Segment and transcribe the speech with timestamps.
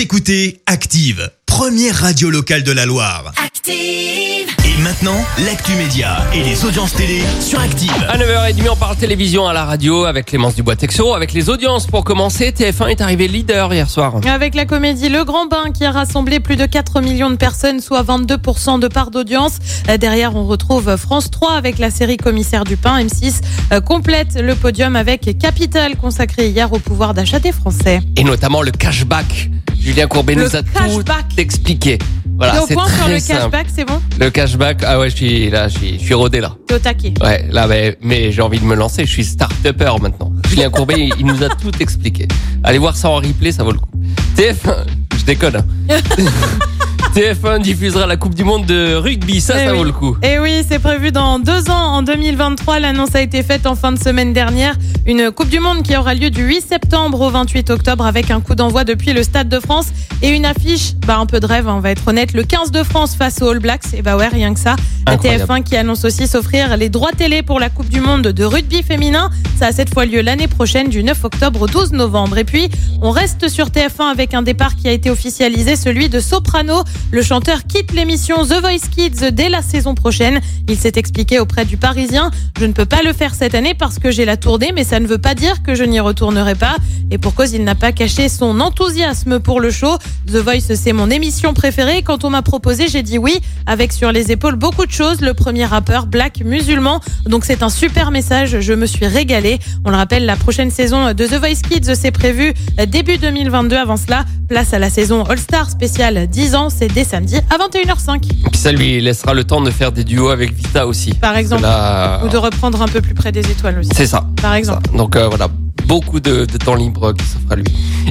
[0.00, 3.34] Vous écoutez Active, première radio locale de la Loire.
[3.36, 3.74] Active.
[3.76, 7.92] Et maintenant, l'actu média et les audiences télé sur Active.
[8.08, 11.86] À 9h30, on parle télévision à la radio avec Clémence Dubois-Texoro, avec les audiences.
[11.86, 14.22] Pour commencer, TF1 est arrivé leader hier soir.
[14.26, 17.80] Avec la comédie Le Grand Bain qui a rassemblé plus de 4 millions de personnes,
[17.80, 19.58] soit 22% de part d'audience.
[19.90, 23.04] Euh, Derrière, on retrouve France 3 avec la série Commissaire du Pain.
[23.04, 23.42] M6
[23.72, 28.00] euh, complète le podium avec Capital consacré hier au pouvoir d'achat des Français.
[28.16, 29.50] Et notamment le cashback.
[29.80, 31.04] Julien Courbet nous a tout
[31.38, 31.98] expliqué.
[32.36, 33.40] Voilà, T'es au c'est point sur le simple.
[33.40, 36.40] cashback, c'est bon Le cashback, ah ouais, je suis là, je suis, je suis rodé
[36.40, 36.54] là.
[36.66, 37.12] T'es au taquet.
[37.22, 39.04] Ouais, là, mais, mais j'ai envie de me lancer.
[39.04, 40.32] Je suis start-upper maintenant.
[40.48, 42.28] Julien Courbet, il, il nous a tout expliqué.
[42.64, 43.90] Allez voir ça en replay, ça vaut le coup.
[44.36, 44.86] TF1,
[45.18, 45.56] je déconne.
[45.56, 45.64] hein.
[47.14, 49.78] TF1 diffusera la Coupe du Monde de rugby, ça, Eh ça oui.
[49.78, 50.16] vaut le coup.
[50.22, 52.78] Et oui, c'est prévu dans deux ans, en 2023.
[52.78, 54.76] L'annonce a été faite en fin de semaine dernière.
[55.06, 58.40] Une Coupe du Monde qui aura lieu du 8 septembre au 28 octobre avec un
[58.40, 59.86] coup d'envoi depuis le Stade de France
[60.22, 62.70] et une affiche, bah un peu de rêve, hein, on va être honnête, le 15
[62.70, 63.92] de France face aux All Blacks.
[63.92, 64.76] Et bah ouais, rien que ça.
[65.08, 65.44] La Incroyable.
[65.44, 68.84] TF1 qui annonce aussi s'offrir les droits télé pour la Coupe du Monde de rugby
[68.84, 69.30] féminin.
[69.58, 72.38] Ça a cette fois lieu l'année prochaine du 9 octobre au 12 novembre.
[72.38, 72.68] Et puis,
[73.02, 76.84] on reste sur TF1 avec un départ qui a été officialisé, celui de Soprano.
[77.12, 80.40] Le chanteur quitte l'émission The Voice Kids dès la saison prochaine.
[80.68, 82.30] Il s'est expliqué auprès du Parisien.
[82.58, 85.00] Je ne peux pas le faire cette année parce que j'ai la tournée, mais ça
[85.00, 86.76] ne veut pas dire que je n'y retournerai pas.
[87.10, 89.98] Et pour cause, il n'a pas caché son enthousiasme pour le show.
[90.28, 92.02] The Voice, c'est mon émission préférée.
[92.02, 95.20] Quand on m'a proposé, j'ai dit oui, avec sur les épaules beaucoup de choses.
[95.20, 97.00] Le premier rappeur, black, musulman.
[97.26, 98.60] Donc c'est un super message.
[98.60, 99.58] Je me suis régalée.
[99.84, 102.54] On le rappelle, la prochaine saison de The Voice Kids, c'est prévu
[102.86, 103.76] début 2022.
[103.76, 106.70] Avant cela, place à la saison All-Star spéciale 10 ans.
[106.94, 108.20] Dès samedi à 21h05.
[108.20, 111.14] Puis ça lui laissera le temps de faire des duos avec Vita aussi.
[111.14, 111.62] Par exemple.
[111.62, 113.90] Là, Ou de reprendre un peu plus près des étoiles aussi.
[113.94, 114.24] c'est ça.
[114.40, 114.82] Par exemple.
[114.90, 114.96] Ça.
[114.96, 115.48] Donc euh, voilà,
[115.90, 117.64] beaucoup de, temps libre qui s'offre lui.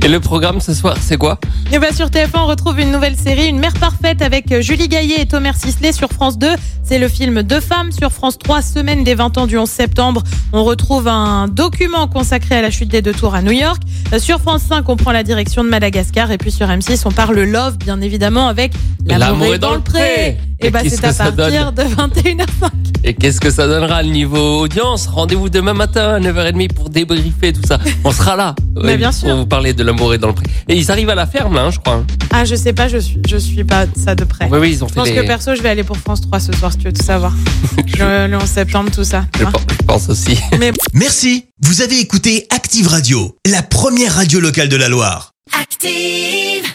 [0.04, 1.40] Et le programme ce soir, c'est quoi?
[1.72, 5.22] Et bien sur TF1, on retrouve une nouvelle série, Une mère parfaite avec Julie Gaillet
[5.22, 6.50] et Thomas Sisley sur France 2.
[6.84, 10.24] C'est le film Deux femmes sur France 3, semaine des 20 ans du 11 septembre.
[10.52, 13.82] On retrouve un document consacré à la chute des deux tours à New York.
[14.12, 16.32] Euh, Sur France 5, on prend la direction de Madagascar.
[16.32, 18.74] Et puis sur M6, on parle love, bien évidemment, avec
[19.06, 20.38] L'amour est dans le pré.
[20.62, 22.70] Et Et qu'est-ce c'est que à ça partir de 21h05.
[23.06, 25.08] Et qu'est-ce que ça donnera le niveau audience?
[25.08, 27.80] Rendez-vous demain matin à 9h30 pour débriefer tout ça.
[28.04, 28.56] On sera là.
[28.84, 29.30] Mais bien sûr.
[29.30, 30.46] Pour vous parler de l'amour et dans le pré.
[30.68, 31.94] Et ils arrivent à la ferme là, hein, je crois.
[31.96, 32.06] hein.
[32.32, 34.50] Ah, je sais pas, je suis, je suis pas ça de près.
[34.52, 35.16] Oui, oui, ils ont Je fait pense les...
[35.16, 37.34] que perso, je vais aller pour France 3 ce soir, si tu veux tout savoir.
[37.98, 39.26] le, le 11 septembre, tout ça.
[39.38, 40.38] je, pense, je pense aussi.
[40.60, 41.46] Mais Merci.
[41.62, 45.32] Vous avez écouté Active Radio, la première radio locale de la Loire.
[45.60, 46.66] Active.